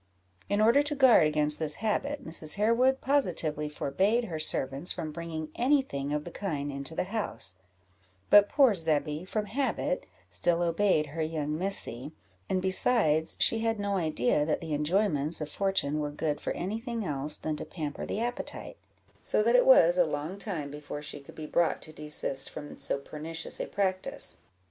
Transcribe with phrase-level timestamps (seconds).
[0.49, 2.55] In order to guard against this habit, Mrs.
[2.55, 7.53] Harewood positively forbade her servants from bringing any thing of the kind into the house;
[8.31, 12.13] but poor Zebby, from habit, still obeyed her young Missy,
[12.49, 16.79] and, besides, she had no idea that the enjoyments of fortune were good for any
[16.79, 18.77] thing else than to pamper the appetite;
[19.21, 22.79] so that it was a long time before she could be brought to desist from
[22.79, 24.37] so pernicious a practice.